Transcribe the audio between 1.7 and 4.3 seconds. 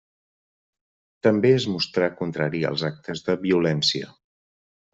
mostrà contrari als actes de violència.